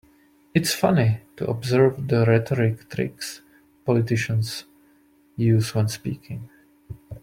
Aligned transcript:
It's 0.55 0.73
funny 0.73 1.19
to 1.35 1.45
observe 1.47 2.07
the 2.07 2.25
rhetoric 2.25 2.89
tricks 2.89 3.41
politicians 3.85 4.63
use 5.35 5.75
when 5.75 5.89
speaking. 5.89 6.49